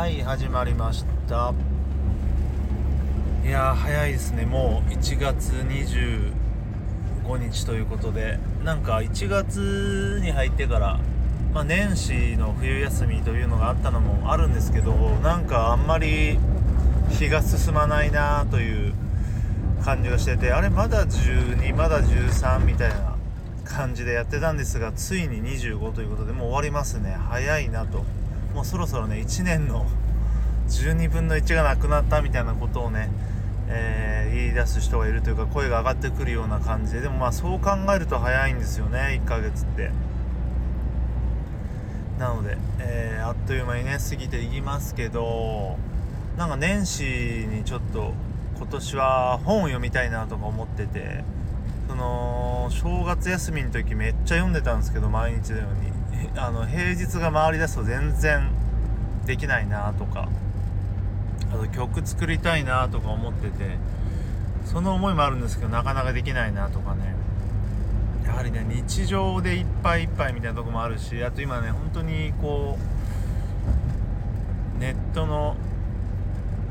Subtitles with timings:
[0.00, 1.52] はい始まりました。
[3.44, 4.46] いやー早いですね。
[4.46, 10.98] もう1月25日ということでなんか1月に入ってから、
[11.52, 16.38] まあ、年始の冬休みというのがあったのもあるんですけどなんかあんまり
[17.10, 18.94] 日が進まないなという
[19.84, 23.16] 感じがしててあれまだ12まだ13みたいな
[23.66, 27.18] 感じでやってたんですがついに25ということでもう終わりますね。
[27.28, 28.02] 早いなと。
[28.54, 29.86] もうそろそろね1年の
[30.68, 33.10] 12分の1がなくなったみたいなことをね、
[33.68, 39.90] えー、言い出す人がいるというか声が上がってくるような感じででもまあそう考えると早いんですよね1ヶ月って。
[42.18, 45.78] なので、えー、あっという間にね過ぎていきますけど
[46.36, 47.02] なんか年始
[47.50, 48.12] にちょっと
[48.58, 51.24] 今年は本を読みたいなとか思ってて
[51.88, 55.99] その正月休みの時めっちゃ読んでたんですけど毎日のように。
[56.36, 58.50] あの平日が回りだすと全然
[59.26, 60.28] できないなとか
[61.52, 63.76] あと曲作りたいなとか思ってて
[64.64, 67.14] その思いもあるんですけどなかなかできないなとかね。
[68.24, 72.78] やはりね日常でいっぱいいっぱいみたいなとこもあるしあと今ね本当にこ
[74.76, 75.56] うネットの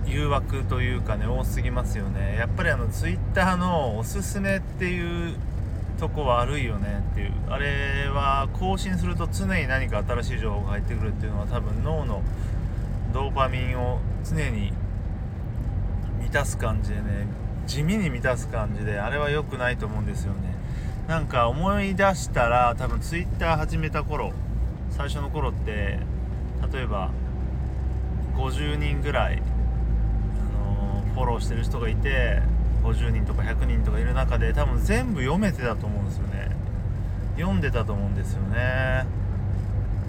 [0.06, 2.38] 誘惑というかね多すぎますよね。
[2.38, 5.36] やっぱりあのツイッターのおすすめっていう
[6.00, 12.24] とこ悪いよねっていうあれは更新すると常に何か新しい情報が入ってくるっていうのは多分脳の
[13.14, 14.72] ドーパミンを常に
[16.20, 17.28] 満たす感じでね
[17.68, 20.56] 地味に満たす感じであれは良くないと思うんですよね。
[21.08, 24.32] なんか思い出したら多分 Twitter 始めた頃
[24.92, 26.00] 最初の頃って
[26.72, 27.12] 例えば
[28.36, 32.42] 50人ぐらい、あのー、フォローしてる人がいて
[32.84, 36.50] 50人とか100人とかいる中で多分全部読めてたと思うんですよね。
[37.38, 39.06] 読んでたと思うんですよね。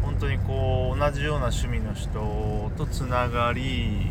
[0.02, 4.10] 本当にこう同じような趣味の人とつながり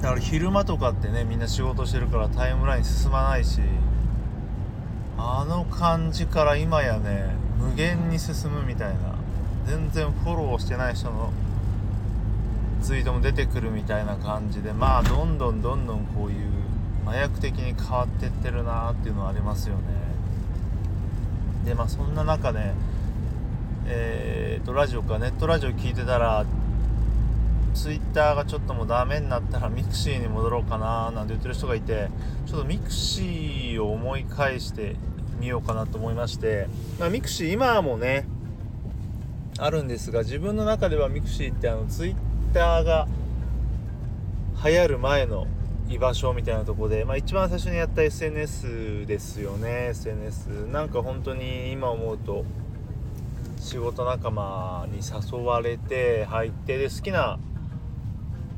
[0.00, 3.60] だから昼間とかってねみんな仕事してるからタイムライン進まないし
[5.16, 9.14] あの感じから今やね無限に進むみたいな
[9.66, 11.32] 全然フォローしてない人の
[12.82, 16.63] ツイートも出てくるみたいな感じでまあどんどんどんどんこういう
[17.06, 19.82] 麻薬的に変わってってるなっていうのはありますよね。
[21.64, 22.74] でまあそんな中ね
[23.86, 26.46] えー、とラジオかネットラジオ聞いてたら
[27.74, 32.08] ツイッターがちょっともうダメになったら mixi に戻ろうかななんて言ってる人がいて
[32.46, 34.96] ちょっと mixi を思い返して
[35.38, 38.26] みようかなと思いまして、まあ、 mixi 今もね
[39.58, 42.14] あるんですが自分の中では mixi ってあのツイッ
[42.54, 43.06] ターが
[44.64, 45.46] 流行る前の
[45.94, 49.88] 居場所みたいなとこで、まあ、一番最初にやった SNS ですよね。
[49.90, 52.44] SNS なんか本当に今思うと
[53.60, 57.38] 仕事仲間に誘われて入ってで好きな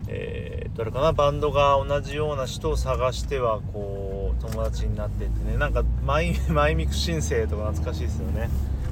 [0.08, 5.58] えー、どれかなバンドが同じような人を探してはこう友達になってってね。
[5.58, 8.48] なんかマイ マイミク申請とか懐かしいですよね。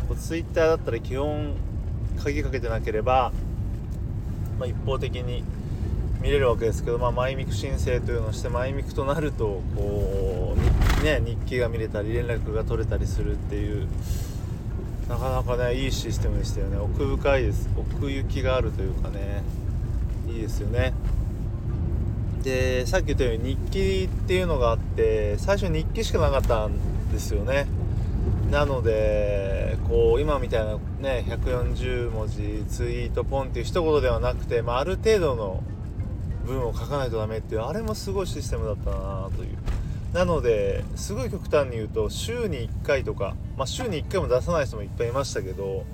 [0.08, 1.54] こうツイッターだったら基本
[2.22, 3.32] 鍵かけてなければ、
[4.58, 5.44] まあ、一方的に
[6.24, 10.56] 見れるわけですけど、まあ、マイミク申請というのをしてマイミクとなるとこ
[11.02, 13.86] う、ね、日記が見れたり連絡が取れたりするっていう
[15.06, 16.78] なかなかねいいシステムでしたよね。
[16.78, 17.68] 奥深いです。
[17.76, 19.42] 奥行きがあるというかね。
[20.26, 20.94] いいですよね。
[22.42, 26.72] でさっき言ったように日記っていうのがあって最初日記しかなかったん
[27.12, 27.66] ですよね。
[28.50, 35.62] なのでこう今みたいなね140文字ツイートポンっていう一言ではなくて、まあ、ある程度の
[36.44, 39.58] 文を書かないとダメっていうあれもすごいシステムだったなという。
[40.14, 45.84] なのですごい極端に言うと週に1回とか、まあ、週に1回も出さない人もいっぱいいましたけど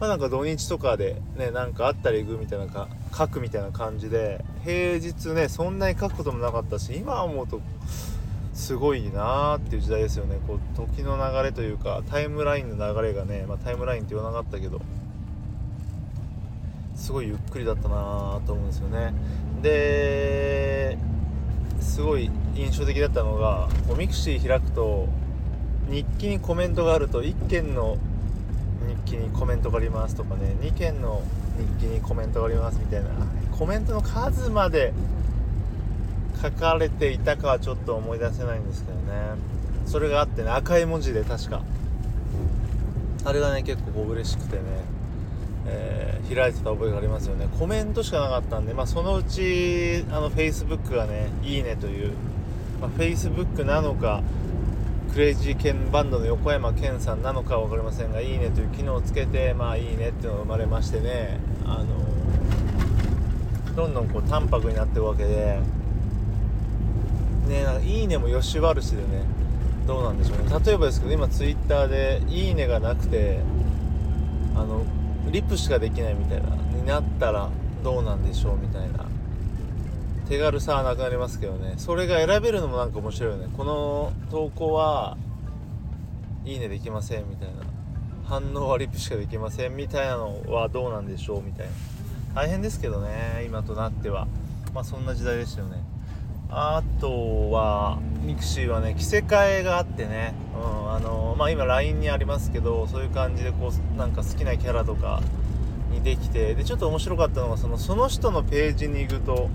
[0.00, 7.60] まあなんか土日とかでねなんかあったら行くみたいなか書くみたいな感じで平日ねそんなに書くこともなかったし今思うと
[8.52, 10.38] すごいなーっていう時代ですよね。
[10.46, 14.80] こう時の流れというかタイムラインの流れがね、まあ、タイムラインって言わなかったけど
[16.96, 19.14] すごいゆっくりだったなと思うんですよね。
[19.62, 20.98] で
[21.80, 25.08] すごい印象的だったのがこう mixi 開くと
[25.88, 27.96] 日記にコメントがあると1件の
[29.04, 31.22] 日記にコメントがありますとかね2件の
[31.58, 33.10] 日記にコメントがありますみたいな。
[33.56, 34.92] コメントの数まで
[36.42, 39.02] 書かれていたかはちょっと思い出せないんですけどね。
[39.86, 41.62] それがあってね赤い文字で確か。
[43.24, 44.62] あれがね結構嬉しくてね、
[45.68, 47.48] えー、開いてた覚えがありますよね。
[47.58, 52.12] コメントしかなかったんで、まあ、そのうちあの Facebook がねいいねという、
[52.80, 54.22] まあ、Facebook なのか
[55.12, 61.86] クレイジーケンバンドの横山健さんなのか分かりませんが「いいね」という機能をつけてまあいいねっていうのが生まれましてねあの
[63.74, 65.58] どんどんこう淡白になっていくわけで
[67.48, 69.24] ねなんかいいねもよし悪しでね
[69.86, 70.64] どうなんでしょうね。
[70.64, 73.38] 例えばですけど今ツイッターで「いいね」がなくて
[74.54, 74.82] あの
[75.30, 76.56] リップしかできないみたいな。
[76.56, 77.50] になったら
[77.82, 79.06] どうなんでしょうみたいな。
[80.28, 81.74] 手軽さはなくなりますけどね。
[81.76, 83.48] それが選べるのもなんか面白いよね。
[83.56, 85.16] この投稿は
[86.44, 87.54] いいねできませんみたいな。
[88.24, 91.72] 反応はリップしかできませんみたいなのはどうなんでしょうみたいな。
[92.34, 94.26] 大変ですけどね今となっては。
[94.74, 95.82] まあそんな時代でしたよね。
[96.50, 105.22] あとは mixi はね着せ替えがあってね、うんあのまあ、今 LINE にありますけどそういう感じでこうなんか好きなキャラとか
[105.90, 109.50] にできてでちょっと面白かったのがそのその人のページに行くと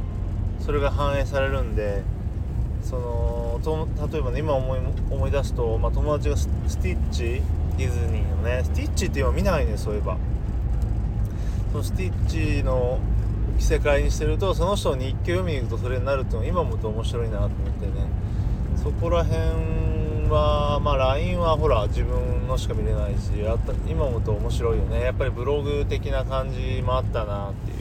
[0.59, 2.03] それが反映されるんで
[2.83, 4.79] そのと例えばね今思い
[5.09, 6.47] 思い出すと、まあ、友達がス
[6.79, 7.41] ティッチ
[7.77, 10.17] ディズニーのねスティッチって今見ないねそういえば。
[11.71, 12.99] そのスティッチの
[13.61, 17.91] 着せ替えにしてるとその人に日記を読みに行くとそれになるっていうのは今思うと面白いなと思ってね。
[18.83, 25.01] そこら辺はまあ LINE はほら自分のしか見れないしあった今思うと面白いよね。
[25.01, 27.77] やっぱりブログ的な感じもあったなっていう。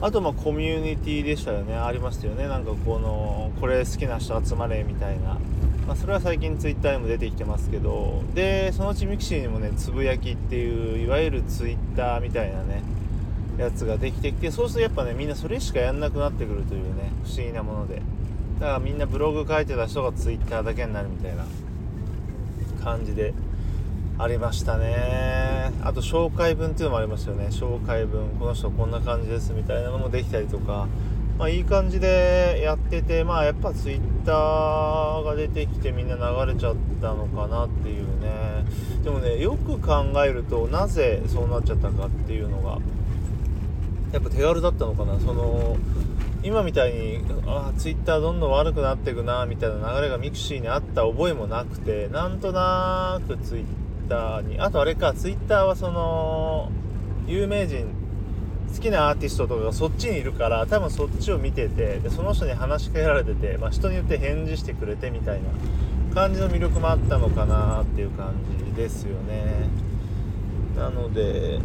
[0.00, 1.76] あとまあコミュニティでしたよね。
[1.76, 2.48] ありましたよね。
[2.48, 5.38] なんかこのこれ好きな人集まれみたいな、
[5.86, 8.22] まあ、それは最近 Twitter にも出てきてますけど。
[8.34, 12.82] でそのうち mixi にもねつぶやきっていういわゆる Twitter みたいなね。
[13.58, 18.02] やつができてきてそうするとやっぱねみんなそれしかやんなくなってくるというね不思議なもので。
[18.60, 21.44] だからみんなブログ書いてた人が Twitter だけになるみたいな
[22.82, 23.32] 感じで
[24.18, 25.70] ありましたね。
[25.82, 27.48] あと紹介文っていうのもありますよね。
[27.50, 30.88] 紹介文この人こんな感じですみたいなのもできたりとか。
[31.38, 38.64] まあいい感じでやっててまあやっぱ Twitter が出てきてみんな流れちゃったのかなっていうね。
[39.04, 42.78] でもねよく考えるとなぜそうなっちゃったかっていうのが
[44.12, 45.18] やっぱ手軽だったのかな。
[45.20, 45.76] その
[46.42, 53.64] 今みたいにあツイッターどんどん悪くなっていくなみたいな流れが mixi にあった覚えもなくてなんとなくツイッ
[54.08, 56.70] ターにあとあれかツイッターはその
[57.26, 57.88] 有名人
[58.72, 65.48] 好きなアーティストとかがそっちにいるから多分そっちを見ててでその人に話しかけられてて、まあ、人によって返事してくれてみたいな
[66.14, 68.34] 感じの魅力もあったのかなっていう感
[68.66, 69.68] じですよね。
[70.76, 71.58] なので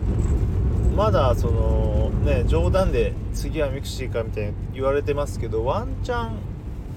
[0.96, 6.38] まだそのね冗談で次は mixi かみたいに言われてますけどワンチャン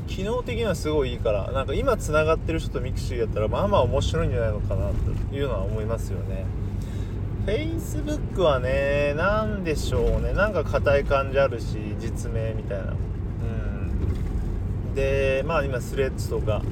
[0.07, 4.91] 機能的にはすごいいいからなんか今つながってる人と mixi やったらまあまあ面白いんじゃないのかな
[5.31, 6.45] というのは思いますよね。
[7.47, 10.33] Facebook はね何でしょうね。
[10.33, 12.93] なんか硬い感じあるし実名みたいな。
[12.93, 12.95] う
[14.91, 14.95] ん。
[14.95, 16.63] でまあ今スレッズとか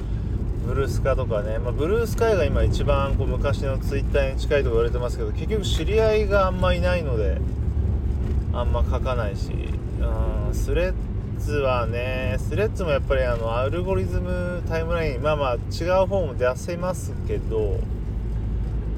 [0.65, 7.37] ブルースカとかね、まあ、ブルースカイが今一番こう昔のツイッターに近いと言われてますけど結局知り合いがあんまいないので
[8.53, 10.93] あんま書かないし、うん、スレッ
[11.37, 17.79] ズはねスレッズもやっぱりあのアルゴリズムタイムラインまあまあ違う方も出せますけど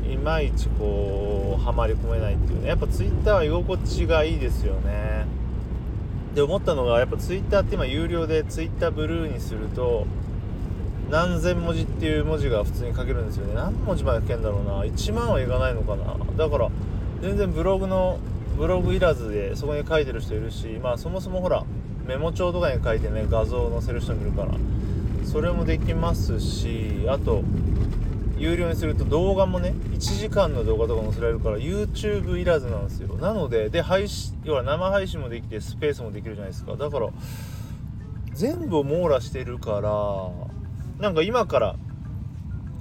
[0.09, 2.69] いまいちこうはまり込めないっていうね。
[2.69, 5.25] やっぱツイッターは居心地がいいですよね。
[6.33, 10.05] で思ったのがやっぱツイッターって今有料でツイッターブルーにすると
[11.09, 13.53] 何千文字っていう文字が普通に書けるんですよね。
[13.53, 14.83] 何文字まで書けんだろうな。
[14.83, 16.15] 1万はいかないのかな。
[16.35, 16.69] だから
[17.21, 18.19] 全然ブログの
[18.57, 21.63] ブログいらずでそこに書いてる人いるしまあそもそもほら
[22.07, 24.55] メモ帳とかに書いてね画像を載せる人もいるから
[25.25, 27.43] それもできますしあと
[28.37, 33.15] 有料にすると動画もね1時間の動画とか載せられるから YouTube いらずなんですよ。
[33.15, 36.75] なのでで配信要は生配信もできてスペースもできるじゃないですか。
[36.75, 37.09] だから
[38.33, 39.91] 全部網羅してるから
[40.99, 41.75] なんか今から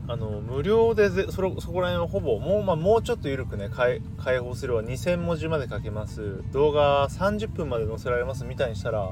[0.09, 1.43] あの無料でそそ
[1.73, 4.01] こら辺をほぼもう,、まあ、もうちょっと緩くね開
[4.39, 6.43] 放すれば2000文字まで書けます。
[6.53, 9.11] 動画30分まで載せられますみたいにしたら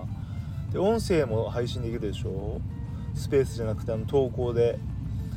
[0.73, 2.61] で音声も配信できるでしょ？
[3.15, 4.79] スペースじゃなくてあの投稿で。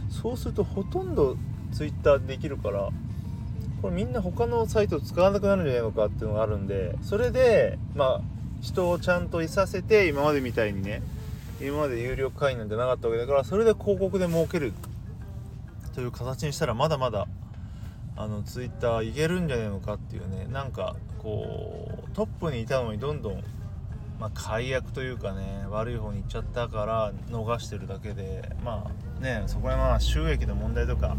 [0.10, 1.36] そうするとほとんど
[1.74, 2.90] Twitter できるから
[3.82, 8.22] これみんな他のサイト使わなくなるんじゃないのかっていうのがあるんでそれでまあ
[8.62, 11.02] 人をちゃんといさせて今までみたいにね
[11.60, 14.74] 今まで有料会員なんてなかったわけだからそれで広告で儲ける
[15.96, 17.28] という形にしたらまだまだ
[18.16, 23.44] あのツイッターいけるんじゃねえのかっていうねなんかこうトップにいたのにどんどん、
[24.20, 31.16] まあ、解約というかね悪い方に行っちゃったから逃してるだけでまあねそこら辺は収益の問題とか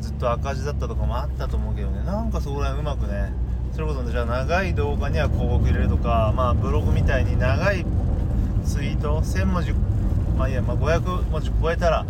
[0.00, 3.32] ずっと赤字だったとかもあったと思うけどねなんかそこら辺うまくね
[3.72, 7.84] それこそじゃあ長い動画には広告入れるとかまあブログみたいに長い
[8.64, 9.72] ツイート1000文字
[10.36, 12.06] まあいいや、まあ、500文字超えたら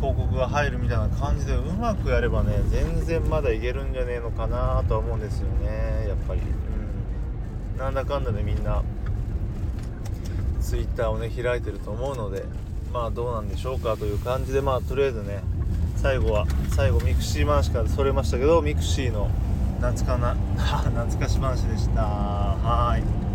[0.00, 6.40] 広告が入るみたいな感じでうまくやればね全然まだいけるんじゃねえのかなとは思うんですよねやっぱり。
[6.40, 7.78] うん。
[7.78, 8.82] なんだかんだでみんな
[10.60, 12.44] ツイッターをね開いてると思うので
[12.92, 15.42] まあどうなんでしょうかという感じでまあとりあえずね
[15.96, 19.30] 最後は最後ミクシー話からそれましたけどミクシーの
[19.80, 22.02] 懐かな 懐かし話でした。
[22.02, 23.31] はい。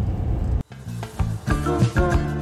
[1.68, 2.37] Boom, boom.